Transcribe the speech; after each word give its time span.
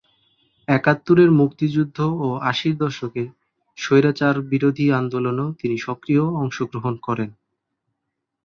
একাত্তরের 0.67 1.29
মুক্তিযুদ্ধ 1.39 1.97
ও 2.19 2.37
আশির 2.49 2.75
দশকে 2.77 3.23
স্বৈরাচারবিরোধী 3.77 4.85
আন্দোলনেও 4.99 5.49
তিনি 5.59 5.75
সক্রিয় 5.77 6.23
অংশগ্রহণ 6.41 6.93
করেন। 7.07 7.29